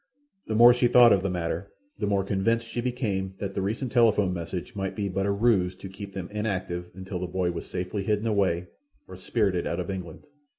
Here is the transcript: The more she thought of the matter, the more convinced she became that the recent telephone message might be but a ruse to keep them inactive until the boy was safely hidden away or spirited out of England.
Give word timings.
The 0.47 0.55
more 0.55 0.73
she 0.73 0.87
thought 0.87 1.13
of 1.13 1.21
the 1.21 1.29
matter, 1.29 1.71
the 1.99 2.07
more 2.07 2.23
convinced 2.23 2.67
she 2.67 2.81
became 2.81 3.35
that 3.37 3.53
the 3.53 3.61
recent 3.61 3.91
telephone 3.91 4.33
message 4.33 4.75
might 4.75 4.95
be 4.95 5.07
but 5.09 5.27
a 5.27 5.31
ruse 5.31 5.75
to 5.75 5.87
keep 5.89 6.15
them 6.15 6.27
inactive 6.31 6.89
until 6.95 7.19
the 7.19 7.27
boy 7.27 7.51
was 7.51 7.67
safely 7.67 8.01
hidden 8.03 8.25
away 8.25 8.65
or 9.07 9.15
spirited 9.15 9.67
out 9.67 9.79
of 9.79 9.91
England. 9.91 10.25